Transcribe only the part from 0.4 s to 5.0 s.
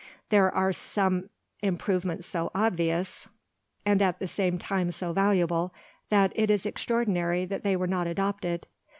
are some improvements so obvious, and at the same time